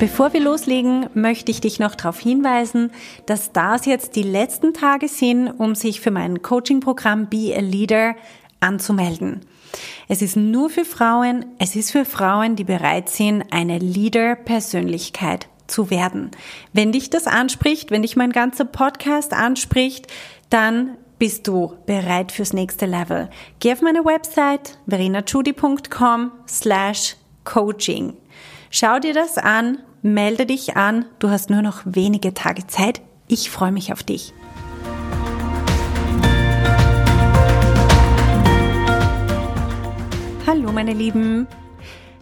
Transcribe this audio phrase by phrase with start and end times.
[0.00, 2.90] Bevor wir loslegen, möchte ich dich noch darauf hinweisen,
[3.26, 8.16] dass das jetzt die letzten Tage sind, um sich für mein Coaching-Programm Be a Leader
[8.58, 9.42] anzumelden.
[10.08, 15.90] Es ist nur für Frauen, es ist für Frauen, die bereit sind, eine Leader-Persönlichkeit zu
[15.90, 16.30] werden.
[16.72, 20.06] Wenn dich das anspricht, wenn dich mein ganzer Podcast anspricht,
[20.48, 23.28] dann bist du bereit fürs nächste Level.
[23.60, 28.14] Geh auf meine Website verenachudi.com slash coaching.
[28.70, 31.04] Schau dir das an, melde dich an.
[31.18, 33.00] Du hast nur noch wenige Tage Zeit.
[33.28, 34.32] Ich freue mich auf dich.
[40.46, 41.46] Hallo meine Lieben.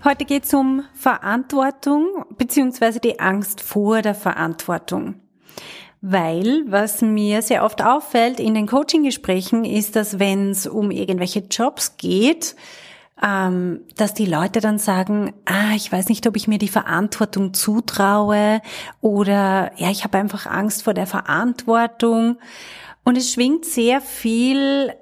[0.05, 2.99] Heute geht es um Verantwortung bzw.
[3.01, 5.15] die Angst vor der Verantwortung.
[6.01, 11.41] Weil, was mir sehr oft auffällt in den Coaching-Gesprächen, ist, dass wenn es um irgendwelche
[11.41, 12.55] Jobs geht,
[13.23, 17.55] ähm, dass die Leute dann sagen, ah, ich weiß nicht, ob ich mir die Verantwortung
[17.55, 18.61] zutraue
[19.01, 22.39] oder ja, ich habe einfach Angst vor der Verantwortung.
[23.05, 24.93] Und es schwingt sehr viel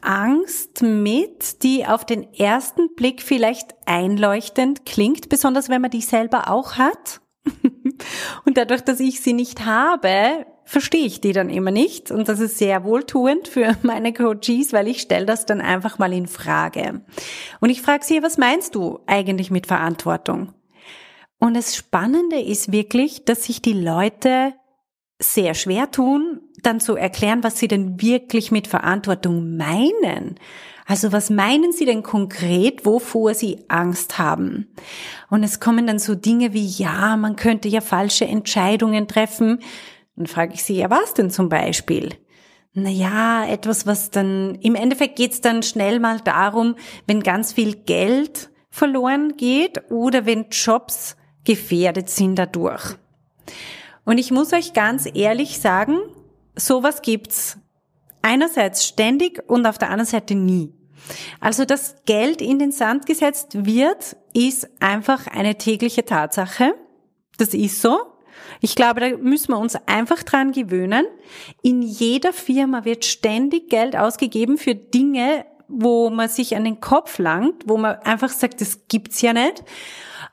[0.00, 6.48] Angst mit, die auf den ersten Blick vielleicht einleuchtend klingt, besonders wenn man die selber
[6.50, 7.20] auch hat.
[8.44, 12.10] Und dadurch, dass ich sie nicht habe, verstehe ich die dann immer nicht.
[12.10, 16.12] Und das ist sehr wohltuend für meine Coaches, weil ich stelle das dann einfach mal
[16.14, 17.02] in Frage.
[17.60, 20.54] Und ich frage sie, was meinst du eigentlich mit Verantwortung?
[21.38, 24.54] Und das Spannende ist wirklich, dass sich die Leute
[25.20, 30.38] sehr schwer tun, dann zu erklären, was sie denn wirklich mit Verantwortung meinen.
[30.86, 34.68] Also was meinen Sie denn konkret, wovor Sie Angst haben?
[35.30, 39.60] Und es kommen dann so Dinge wie, ja, man könnte ja falsche Entscheidungen treffen.
[40.22, 42.10] Dann frage ich Sie, ja, was denn zum Beispiel?
[42.74, 46.76] Naja, etwas, was dann, im Endeffekt geht es dann schnell mal darum,
[47.08, 52.94] wenn ganz viel Geld verloren geht oder wenn Jobs gefährdet sind dadurch.
[54.04, 55.98] Und ich muss euch ganz ehrlich sagen,
[56.54, 57.58] sowas gibt's
[58.22, 60.72] einerseits ständig und auf der anderen Seite nie.
[61.40, 66.74] Also, dass Geld in den Sand gesetzt wird, ist einfach eine tägliche Tatsache.
[67.38, 68.11] Das ist so.
[68.64, 71.04] Ich glaube, da müssen wir uns einfach dran gewöhnen.
[71.62, 77.18] In jeder Firma wird ständig Geld ausgegeben für Dinge, wo man sich an den Kopf
[77.18, 79.64] langt, wo man einfach sagt, das gibt's ja nicht.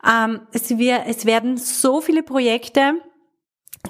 [0.08, 3.02] Ähm, es, wir, es werden so viele Projekte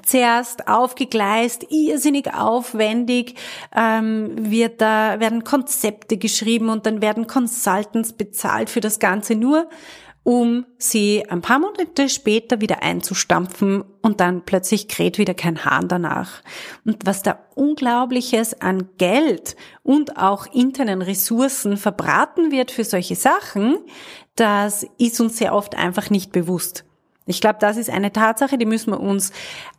[0.02, 3.34] zuerst aufgegleist, irrsinnig aufwendig,
[3.76, 9.68] ähm, wird da, werden Konzepte geschrieben und dann werden Consultants bezahlt für das Ganze nur,
[10.30, 15.88] um sie ein paar Monate später wieder einzustampfen und dann plötzlich kräht wieder kein Hahn
[15.88, 16.42] danach.
[16.84, 23.78] Und was da Unglaubliches an Geld und auch internen Ressourcen verbraten wird für solche Sachen,
[24.36, 26.84] das ist uns sehr oft einfach nicht bewusst.
[27.26, 29.32] Ich glaube, das ist eine Tatsache, die müssen wir uns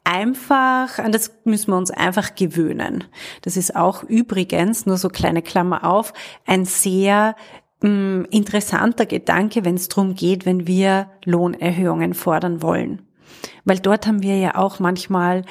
[0.03, 3.06] einfach, an das müssen wir uns einfach gewöhnen.
[3.44, 6.12] Das ist auch übrigens, nur so kleine Klammer auf,
[6.45, 7.38] ein sehr
[7.81, 13.02] mm, interessanter Gedanke, wenn es darum geht, wenn wir Lohnerhöhungen fordern wollen.
[13.66, 15.44] Weil dort haben wir ja auch manchmal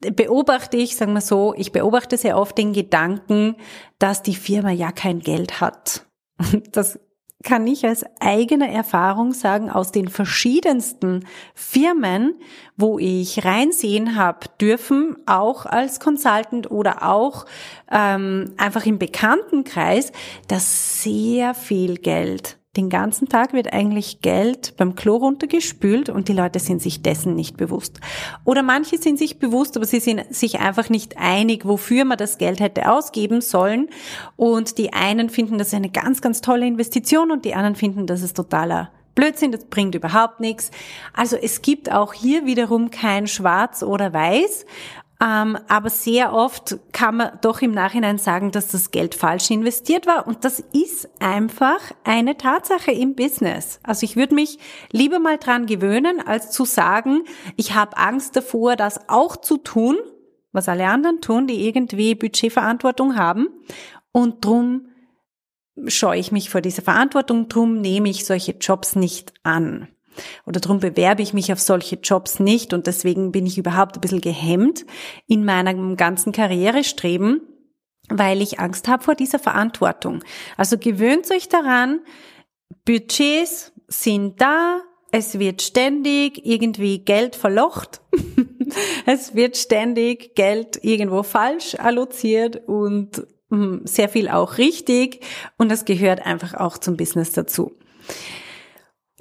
[0.00, 3.56] beobachte ich, sagen wir so, ich beobachte sehr oft den Gedanken,
[3.98, 6.06] dass die Firma ja kein Geld hat.
[6.72, 6.98] Das
[7.44, 12.34] kann ich als eigene Erfahrung sagen, aus den verschiedensten Firmen,
[12.76, 17.46] wo ich reinsehen habe dürfen, auch als Consultant oder auch
[17.90, 20.10] ähm, einfach im Bekanntenkreis,
[20.48, 26.32] dass sehr viel Geld den ganzen Tag wird eigentlich Geld beim Klo runtergespült und die
[26.32, 28.00] Leute sind sich dessen nicht bewusst.
[28.44, 32.38] Oder manche sind sich bewusst, aber sie sind sich einfach nicht einig, wofür man das
[32.38, 33.88] Geld hätte ausgeben sollen.
[34.36, 38.22] Und die einen finden das eine ganz, ganz tolle Investition und die anderen finden, das
[38.22, 40.70] ist totaler Blödsinn, das bringt überhaupt nichts.
[41.12, 44.66] Also es gibt auch hier wiederum kein Schwarz oder Weiß.
[45.24, 50.06] Ähm, aber sehr oft kann man doch im Nachhinein sagen, dass das Geld falsch investiert
[50.06, 50.26] war.
[50.26, 53.80] Und das ist einfach eine Tatsache im Business.
[53.82, 54.58] Also ich würde mich
[54.92, 57.22] lieber mal dran gewöhnen, als zu sagen,
[57.56, 59.96] ich habe Angst davor, das auch zu tun,
[60.52, 63.48] was alle anderen tun, die irgendwie Budgetverantwortung haben.
[64.12, 64.88] Und drum
[65.86, 69.88] scheue ich mich vor dieser Verantwortung, drum nehme ich solche Jobs nicht an.
[70.46, 74.00] Oder darum bewerbe ich mich auf solche Jobs nicht und deswegen bin ich überhaupt ein
[74.00, 74.84] bisschen gehemmt
[75.26, 77.40] in meinem ganzen Karrierestreben,
[78.08, 80.22] weil ich Angst habe vor dieser Verantwortung.
[80.56, 82.00] Also gewöhnt euch daran,
[82.84, 84.80] Budgets sind da,
[85.10, 88.00] es wird ständig irgendwie Geld verlocht,
[89.06, 95.20] es wird ständig Geld irgendwo falsch alloziert und hm, sehr viel auch richtig
[95.56, 97.72] und das gehört einfach auch zum Business dazu.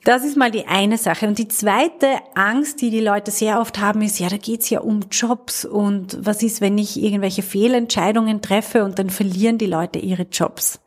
[0.04, 1.28] Das ist mal die eine Sache.
[1.28, 4.82] Und die zweite Angst, die die Leute sehr oft haben, ist, ja, da geht's ja
[4.82, 10.00] um Jobs und was ist, wenn ich irgendwelche Fehlentscheidungen treffe und dann verlieren die Leute
[10.00, 10.82] ihre Jobs.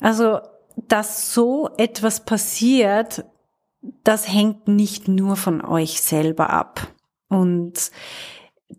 [0.00, 0.40] Also,
[0.76, 3.24] dass so etwas passiert,
[4.04, 6.88] das hängt nicht nur von euch selber ab.
[7.28, 7.90] Und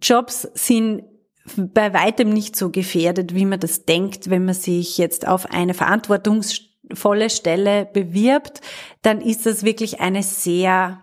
[0.02, 1.04] Jobs sind
[1.56, 5.74] bei weitem nicht so gefährdet, wie man das denkt, wenn man sich jetzt auf eine
[6.96, 8.62] verantwortungsvolle Stelle bewirbt,
[9.02, 11.02] dann ist das wirklich eine sehr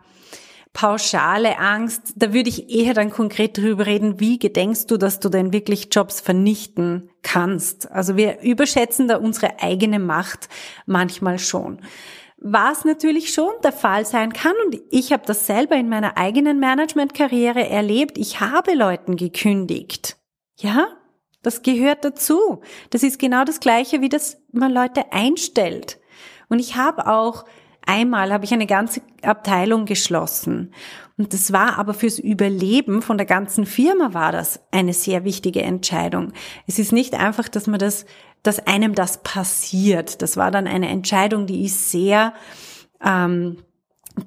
[0.73, 2.15] pauschale Angst.
[2.17, 5.89] Da würde ich eher dann konkret drüber reden, wie gedenkst du, dass du denn wirklich
[5.91, 7.91] Jobs vernichten kannst?
[7.91, 10.49] Also wir überschätzen da unsere eigene Macht
[10.87, 11.81] manchmal schon
[12.41, 14.53] was natürlich schon der Fall sein kann.
[14.65, 18.17] Und ich habe das selber in meiner eigenen Managementkarriere erlebt.
[18.17, 20.17] Ich habe Leuten gekündigt.
[20.57, 20.87] Ja,
[21.43, 22.61] das gehört dazu.
[22.91, 25.99] Das ist genau das Gleiche, wie das man Leute einstellt.
[26.49, 27.45] Und ich habe auch
[27.87, 30.73] einmal habe ich eine ganze Abteilung geschlossen.
[31.17, 35.63] Und das war aber fürs Überleben von der ganzen Firma war das eine sehr wichtige
[35.63, 36.33] Entscheidung.
[36.67, 38.05] Es ist nicht einfach, dass man das
[38.43, 40.23] dass einem das passiert.
[40.23, 42.33] Das war dann eine Entscheidung, die ist sehr
[43.05, 43.59] ähm,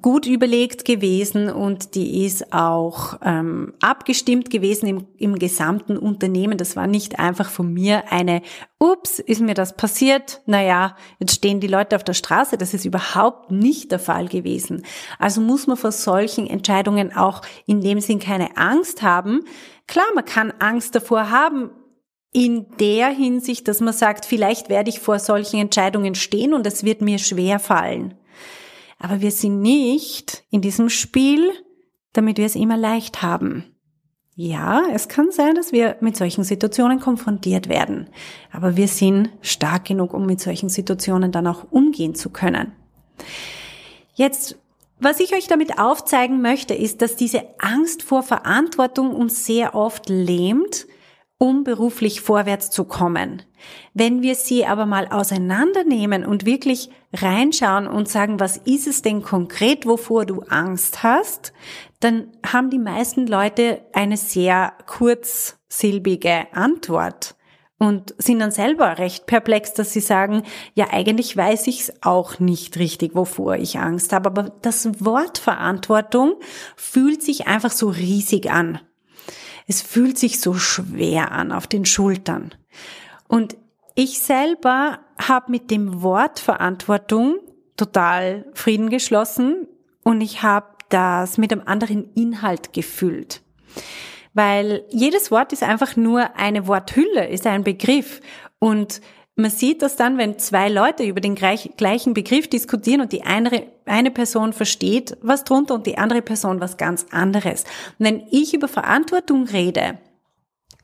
[0.00, 6.56] gut überlegt gewesen und die ist auch ähm, abgestimmt gewesen im, im gesamten Unternehmen.
[6.56, 8.42] Das war nicht einfach von mir eine,
[8.78, 10.40] ups, ist mir das passiert?
[10.46, 12.56] Naja, jetzt stehen die Leute auf der Straße.
[12.56, 14.84] Das ist überhaupt nicht der Fall gewesen.
[15.18, 19.40] Also muss man vor solchen Entscheidungen auch in dem Sinn keine Angst haben.
[19.86, 21.70] Klar, man kann Angst davor haben,
[22.32, 26.82] in der Hinsicht, dass man sagt, vielleicht werde ich vor solchen Entscheidungen stehen und es
[26.82, 28.14] wird mir schwer fallen.
[29.02, 31.50] Aber wir sind nicht in diesem Spiel,
[32.12, 33.64] damit wir es immer leicht haben.
[34.36, 38.08] Ja, es kann sein, dass wir mit solchen Situationen konfrontiert werden,
[38.50, 42.72] aber wir sind stark genug, um mit solchen Situationen dann auch umgehen zu können.
[44.14, 44.56] Jetzt,
[45.00, 50.08] was ich euch damit aufzeigen möchte, ist, dass diese Angst vor Verantwortung uns sehr oft
[50.08, 50.86] lähmt
[51.42, 53.42] um beruflich vorwärts zu kommen.
[53.94, 59.22] Wenn wir sie aber mal auseinandernehmen und wirklich reinschauen und sagen, was ist es denn
[59.24, 61.52] konkret, wovor du Angst hast,
[61.98, 67.34] dann haben die meisten Leute eine sehr kurzsilbige Antwort
[67.76, 70.44] und sind dann selber recht perplex, dass sie sagen,
[70.74, 75.38] ja eigentlich weiß ich es auch nicht richtig, wovor ich Angst habe, aber das Wort
[75.38, 76.34] Verantwortung
[76.76, 78.78] fühlt sich einfach so riesig an.
[79.72, 82.54] Es fühlt sich so schwer an auf den Schultern.
[83.26, 83.56] Und
[83.94, 87.36] ich selber habe mit dem Wort Verantwortung
[87.78, 89.66] total Frieden geschlossen
[90.04, 93.40] und ich habe das mit einem anderen Inhalt gefüllt.
[94.34, 98.20] Weil jedes Wort ist einfach nur eine Worthülle, ist ein Begriff.
[98.58, 99.00] Und
[99.34, 103.66] man sieht das dann, wenn zwei Leute über den gleichen Begriff diskutieren und die eine,
[103.86, 107.64] eine Person versteht was drunter und die andere Person was ganz anderes.
[107.98, 109.98] Und wenn ich über Verantwortung rede,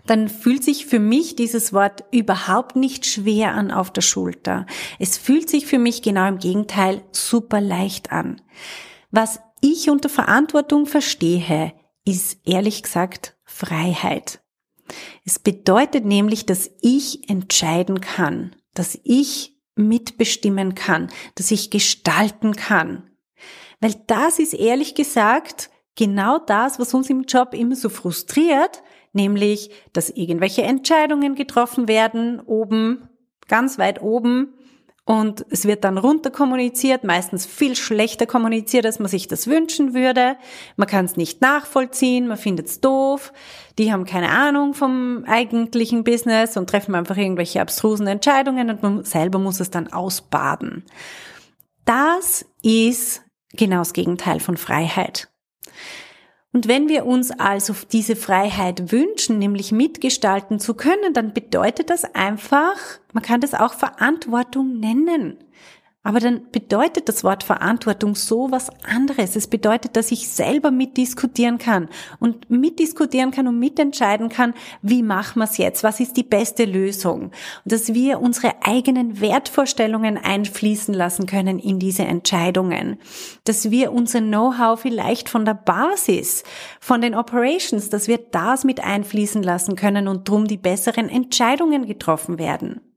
[0.07, 4.65] dann fühlt sich für mich dieses Wort überhaupt nicht schwer an auf der Schulter.
[4.99, 8.41] Es fühlt sich für mich genau im Gegenteil super leicht an.
[9.11, 11.75] Was ich unter Verantwortung verstehe,
[12.07, 14.41] ist ehrlich gesagt Freiheit.
[15.25, 23.11] Es bedeutet nämlich, dass ich entscheiden kann, dass ich mitbestimmen kann, dass ich gestalten kann.
[23.81, 29.71] Weil das ist ehrlich gesagt genau das, was uns im Job immer so frustriert, nämlich,
[29.93, 33.09] dass irgendwelche Entscheidungen getroffen werden, oben,
[33.47, 34.55] ganz weit oben,
[35.09, 39.95] und es wird dann runter kommuniziert, meistens viel schlechter kommuniziert, als man sich das wünschen
[39.95, 40.37] würde.
[40.77, 43.33] Man kann es nicht nachvollziehen, man findet es doof.
[43.79, 49.03] Die haben keine Ahnung vom eigentlichen Business und treffen einfach irgendwelche abstrusen Entscheidungen und man
[49.03, 50.85] selber muss es dann ausbaden.
[51.87, 53.23] Das ist
[53.55, 55.31] genau das Gegenteil von Freiheit.
[56.53, 62.05] Und wenn wir uns also diese Freiheit wünschen, nämlich mitgestalten zu können, dann bedeutet das
[62.15, 62.77] einfach,
[63.13, 65.37] man kann das auch Verantwortung nennen.
[66.05, 69.35] Aber dann bedeutet das Wort Verantwortung so was anderes.
[69.35, 71.89] Es bedeutet, dass ich selber mitdiskutieren kann
[72.21, 75.83] und mitdiskutieren kann und mitentscheiden kann, wie machen wir es jetzt?
[75.83, 77.25] Was ist die beste Lösung?
[77.25, 77.33] Und
[77.65, 82.99] dass wir unsere eigenen Wertvorstellungen einfließen lassen können in diese Entscheidungen.
[83.43, 86.45] Dass wir unser Know-how vielleicht von der Basis,
[86.81, 91.87] von den Operations, dass wir das mit einfließen lassen können und drum die besseren Entscheidungen
[91.87, 92.88] getroffen werden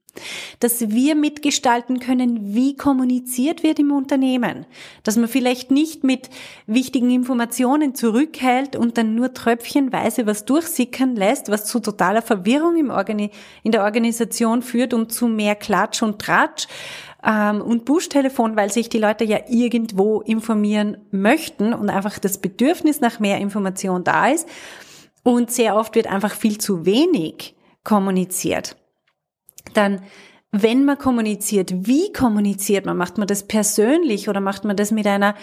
[0.59, 4.65] dass wir mitgestalten können, wie kommuniziert wird im Unternehmen,
[5.03, 6.29] dass man vielleicht nicht mit
[6.67, 13.71] wichtigen Informationen zurückhält und dann nur tröpfchenweise was durchsickern lässt, was zu totaler Verwirrung in
[13.71, 16.67] der Organisation führt und zu mehr Klatsch und Tratsch
[17.25, 23.01] ähm, und Buschtelefon, weil sich die Leute ja irgendwo informieren möchten und einfach das Bedürfnis
[23.01, 24.47] nach mehr Information da ist.
[25.23, 28.75] Und sehr oft wird einfach viel zu wenig kommuniziert
[29.73, 30.01] dann
[30.53, 32.97] wenn man kommuniziert, wie kommuniziert man?
[32.97, 35.35] Macht man das persönlich oder macht man das mit einer,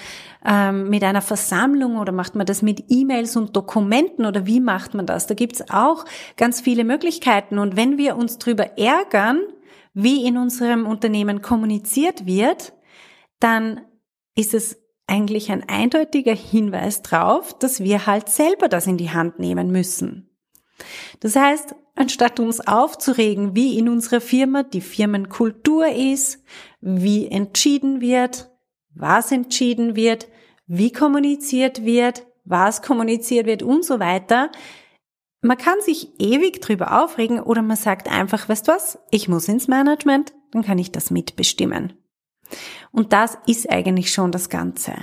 [0.44, 4.92] ähm, mit einer Versammlung oder macht man das mit E-Mails und Dokumenten oder wie macht
[4.92, 5.26] man das?
[5.26, 6.04] Da gibt's auch
[6.36, 7.58] ganz viele Möglichkeiten.
[7.58, 9.40] Und wenn wir uns darüber ärgern,
[9.94, 12.74] wie in unserem Unternehmen kommuniziert wird,
[13.40, 13.80] dann
[14.36, 19.38] ist es eigentlich ein eindeutiger Hinweis drauf, dass wir halt selber das in die Hand
[19.38, 20.27] nehmen müssen.
[21.20, 26.42] Das heißt, anstatt uns aufzuregen, wie in unserer Firma die Firmenkultur ist,
[26.80, 28.50] wie entschieden wird,
[28.94, 30.28] was entschieden wird,
[30.66, 34.50] wie kommuniziert wird, was kommuniziert wird und so weiter.
[35.40, 39.68] Man kann sich ewig drüber aufregen oder man sagt einfach, weißt was, ich muss ins
[39.68, 41.92] Management, dann kann ich das mitbestimmen.
[42.90, 44.94] Und das ist eigentlich schon das Ganze.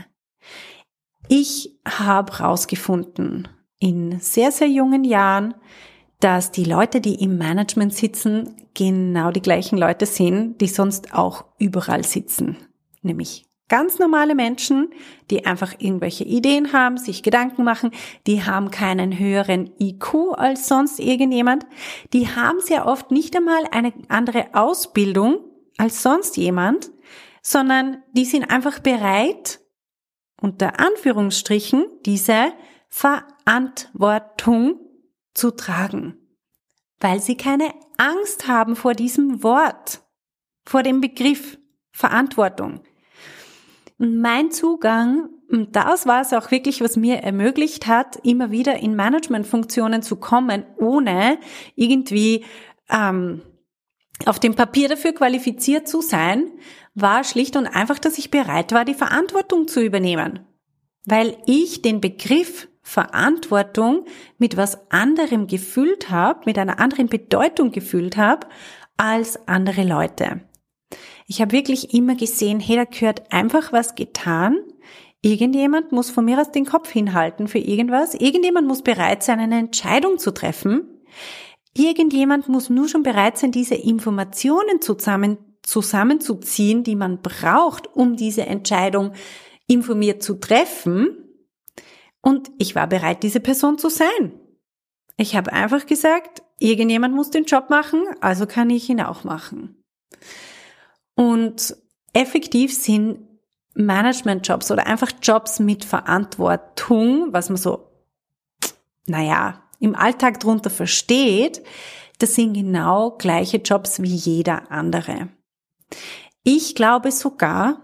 [1.27, 3.47] Ich habe herausgefunden
[3.79, 5.55] in sehr, sehr jungen Jahren,
[6.19, 11.45] dass die Leute, die im Management sitzen, genau die gleichen Leute sind, die sonst auch
[11.59, 12.57] überall sitzen.
[13.01, 14.89] Nämlich ganz normale Menschen,
[15.29, 17.91] die einfach irgendwelche Ideen haben, sich Gedanken machen,
[18.27, 21.65] die haben keinen höheren IQ als sonst irgendjemand,
[22.13, 25.39] die haben sehr oft nicht einmal eine andere Ausbildung
[25.77, 26.91] als sonst jemand,
[27.41, 29.59] sondern die sind einfach bereit,
[30.41, 32.53] unter Anführungsstrichen, diese
[32.89, 33.34] Verantwortung
[35.33, 36.17] zu tragen,
[36.99, 40.01] weil sie keine Angst haben vor diesem Wort,
[40.65, 41.57] vor dem Begriff
[41.91, 42.81] Verantwortung.
[43.97, 48.95] Und mein Zugang, das war es auch wirklich, was mir ermöglicht hat, immer wieder in
[48.95, 51.39] Managementfunktionen zu kommen, ohne
[51.75, 52.43] irgendwie
[52.89, 53.41] ähm,
[54.25, 56.51] auf dem Papier dafür qualifiziert zu sein,
[56.93, 60.39] war schlicht und einfach, dass ich bereit war, die Verantwortung zu übernehmen.
[61.05, 64.05] Weil ich den Begriff Verantwortung
[64.37, 68.45] mit was anderem gefühlt habe, mit einer anderen Bedeutung gefühlt habe
[68.95, 70.41] als andere Leute.
[71.25, 74.59] Ich habe wirklich immer gesehen, hey, da gehört einfach was getan.
[75.23, 78.13] Irgendjemand muss von mir aus den Kopf hinhalten für irgendwas.
[78.13, 81.01] Irgendjemand muss bereit sein, eine Entscheidung zu treffen.
[81.73, 88.45] Irgendjemand muss nur schon bereit sein, diese Informationen zusammen, zusammenzuziehen, die man braucht, um diese
[88.45, 89.13] Entscheidung
[89.65, 91.24] informiert zu treffen.
[92.25, 94.33] Und ich war bereit, diese Person zu sein.
[95.15, 99.83] Ich habe einfach gesagt, irgendjemand muss den Job machen, also kann ich ihn auch machen.
[101.13, 101.77] Und
[102.13, 103.19] effektiv sind
[103.75, 107.91] Managementjobs oder einfach Jobs mit Verantwortung, was man so,
[109.05, 111.61] naja, im Alltag drunter versteht,
[112.17, 115.29] das sind genau gleiche Jobs wie jeder andere.
[116.43, 117.83] Ich glaube sogar,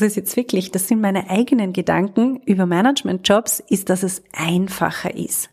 [0.00, 5.14] das ist jetzt wirklich, das sind meine eigenen Gedanken über Managementjobs, ist, dass es einfacher
[5.14, 5.50] ist.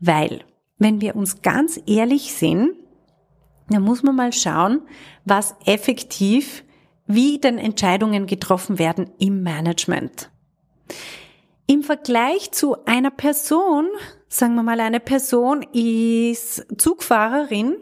[0.00, 0.44] Weil,
[0.78, 2.72] wenn wir uns ganz ehrlich sind,
[3.68, 4.82] dann muss man mal schauen,
[5.24, 6.64] was effektiv,
[7.06, 10.30] wie denn Entscheidungen getroffen werden im Management.
[11.66, 13.88] Im Vergleich zu einer Person,
[14.28, 17.76] sagen wir mal, eine Person ist Zugfahrerin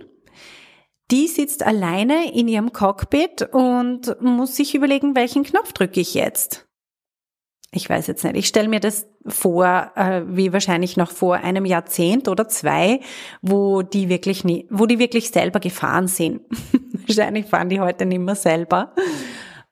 [1.10, 6.66] die sitzt alleine in ihrem Cockpit und muss sich überlegen, welchen Knopf drücke ich jetzt.
[7.72, 8.36] Ich weiß jetzt nicht.
[8.36, 13.00] Ich stelle mir das vor, äh, wie wahrscheinlich noch vor einem Jahrzehnt oder zwei,
[13.42, 16.40] wo die wirklich nie, wo die wirklich selber gefahren sind.
[17.06, 18.92] wahrscheinlich fahren die heute nicht mehr selber.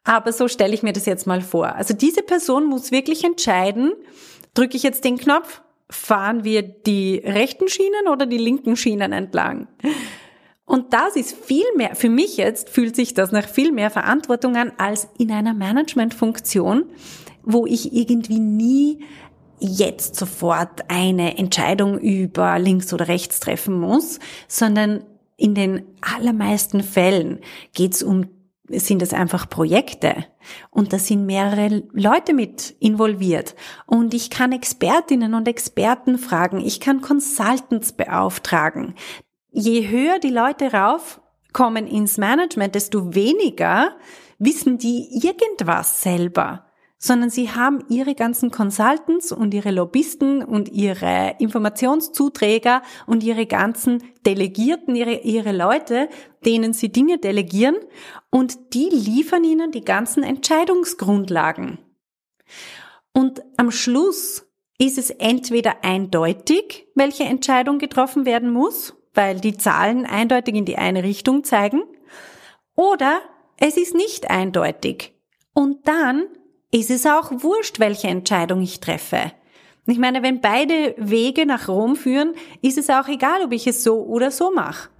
[0.04, 1.74] Aber so stelle ich mir das jetzt mal vor.
[1.74, 3.92] Also diese Person muss wirklich entscheiden,
[4.54, 9.66] drücke ich jetzt den Knopf, fahren wir die rechten Schienen oder die linken Schienen entlang?
[10.68, 14.54] Und das ist viel mehr, für mich jetzt fühlt sich das nach viel mehr Verantwortung
[14.54, 16.84] an als in einer Managementfunktion,
[17.42, 19.02] wo ich irgendwie nie
[19.58, 25.04] jetzt sofort eine Entscheidung über links oder rechts treffen muss, sondern
[25.38, 27.40] in den allermeisten Fällen
[27.72, 28.26] geht es um
[28.70, 30.26] sind es einfach Projekte.
[30.68, 33.54] Und da sind mehrere Leute mit involviert.
[33.86, 38.94] Und ich kann Expertinnen und Experten fragen, ich kann Consultants beauftragen.
[39.50, 43.96] Je höher die Leute raufkommen ins Management, desto weniger
[44.38, 51.36] wissen die irgendwas selber sondern sie haben ihre ganzen Consultants und ihre Lobbyisten und ihre
[51.38, 56.08] Informationszuträger und ihre ganzen Delegierten, ihre, ihre Leute,
[56.44, 57.76] denen sie Dinge delegieren
[58.30, 61.78] und die liefern ihnen die ganzen Entscheidungsgrundlagen.
[63.12, 64.46] Und am Schluss
[64.78, 70.76] ist es entweder eindeutig, welche Entscheidung getroffen werden muss, weil die Zahlen eindeutig in die
[70.76, 71.82] eine Richtung zeigen,
[72.74, 73.20] oder
[73.58, 75.12] es ist nicht eindeutig.
[75.52, 76.26] Und dann
[76.70, 79.32] ist es auch wurscht, welche Entscheidung ich treffe.
[79.86, 83.82] Ich meine, wenn beide Wege nach Rom führen, ist es auch egal, ob ich es
[83.82, 84.90] so oder so mache.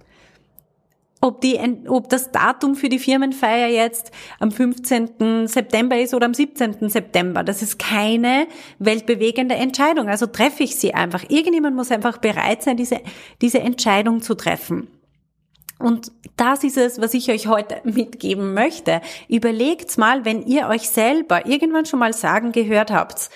[1.21, 5.47] Ob, die, ob das Datum für die Firmenfeier jetzt am 15.
[5.47, 6.89] September ist oder am 17.
[6.89, 8.47] September, das ist keine
[8.79, 10.07] weltbewegende Entscheidung.
[10.07, 11.25] Also treffe ich sie einfach.
[11.29, 13.01] Irgendjemand muss einfach bereit sein, diese,
[13.41, 14.87] diese Entscheidung zu treffen.
[15.79, 19.01] Und das ist es, was ich euch heute mitgeben möchte.
[19.29, 23.29] Überlegt's mal, wenn ihr euch selber irgendwann schon mal sagen gehört habt,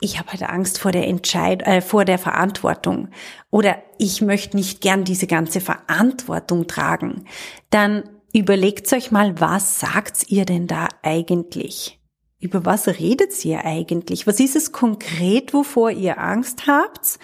[0.00, 3.08] ich habe halt Angst vor der Entscheid äh, vor der Verantwortung
[3.50, 7.24] oder ich möchte nicht gern diese ganze Verantwortung tragen,
[7.70, 11.98] dann überlegt euch mal, was sagt ihr denn da eigentlich?
[12.40, 14.26] Über was redet ihr eigentlich?
[14.28, 17.18] Was ist es konkret, wovor ihr Angst habt?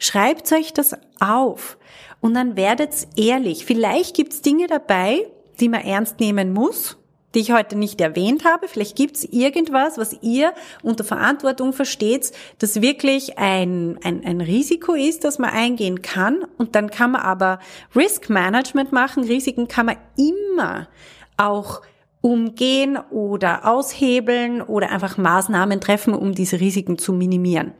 [0.00, 1.78] Schreibt euch das auf.
[2.20, 3.64] Und dann werdet ehrlich.
[3.64, 5.30] Vielleicht gibt's Dinge dabei,
[5.60, 6.98] die man ernst nehmen muss,
[7.36, 8.66] die ich heute nicht erwähnt habe.
[8.66, 15.22] Vielleicht gibt's irgendwas, was ihr unter Verantwortung versteht, das wirklich ein, ein, ein Risiko ist,
[15.22, 16.46] das man eingehen kann.
[16.56, 17.58] Und dann kann man aber
[17.94, 19.22] Risk Management machen.
[19.24, 20.88] Risiken kann man immer
[21.36, 21.82] auch
[22.22, 27.74] umgehen oder aushebeln oder einfach Maßnahmen treffen, um diese Risiken zu minimieren.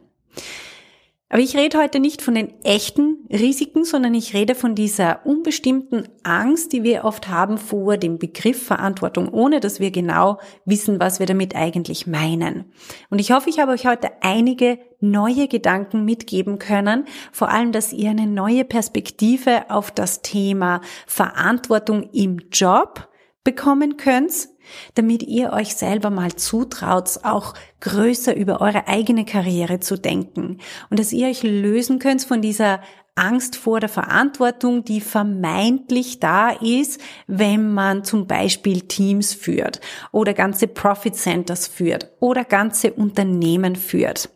[1.29, 6.07] Aber ich rede heute nicht von den echten Risiken, sondern ich rede von dieser unbestimmten
[6.23, 11.19] Angst, die wir oft haben vor dem Begriff Verantwortung, ohne dass wir genau wissen, was
[11.19, 12.71] wir damit eigentlich meinen.
[13.09, 17.03] Und ich hoffe, ich habe euch heute einige neue Gedanken mitgeben können,
[17.33, 23.09] vor allem, dass ihr eine neue Perspektive auf das Thema Verantwortung im Job
[23.43, 24.49] bekommen könnt,
[24.95, 30.99] damit ihr euch selber mal zutraut, auch größer über eure eigene Karriere zu denken und
[30.99, 32.81] dass ihr euch lösen könnt von dieser
[33.17, 40.33] Angst vor der Verantwortung, die vermeintlich da ist, wenn man zum Beispiel Teams führt oder
[40.33, 44.29] ganze Profit Centers führt oder ganze Unternehmen führt.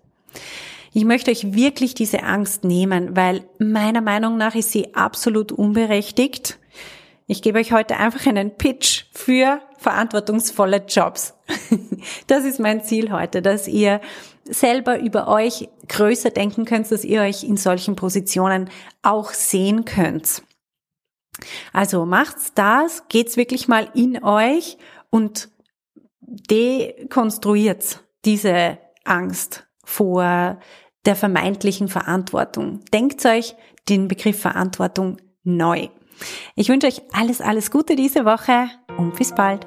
[0.93, 6.57] Ich möchte euch wirklich diese Angst nehmen, weil meiner Meinung nach ist sie absolut unberechtigt
[7.31, 11.33] ich gebe euch heute einfach einen Pitch für verantwortungsvolle Jobs.
[12.27, 14.01] Das ist mein Ziel heute, dass ihr
[14.43, 18.69] selber über euch größer denken könnt, dass ihr euch in solchen Positionen
[19.03, 20.41] auch sehen könnt.
[21.71, 24.77] Also macht's das, geht's wirklich mal in euch
[25.09, 25.49] und
[26.19, 30.59] dekonstruiert diese Angst vor
[31.05, 32.83] der vermeintlichen Verantwortung.
[32.91, 33.55] Denkt euch
[33.87, 35.87] den Begriff Verantwortung neu.
[36.55, 39.65] Ich wünsche euch alles, alles Gute diese Woche und bis bald.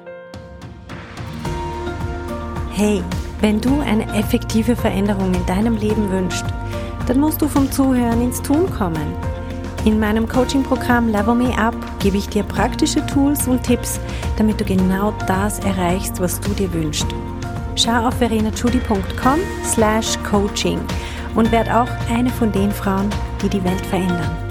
[2.73, 3.01] Hey,
[3.41, 6.45] wenn du eine effektive Veränderung in deinem Leben wünschst,
[7.07, 9.13] dann musst du vom Zuhören ins Tun kommen.
[9.85, 13.99] In meinem Coaching-Programm Level Me Up gebe ich dir praktische Tools und Tipps,
[14.37, 17.07] damit du genau das erreichst, was du dir wünschst.
[17.75, 20.79] Schau auf verenachudi.com slash coaching
[21.35, 23.09] und werd auch eine von den Frauen,
[23.41, 24.44] die die Welt verändern.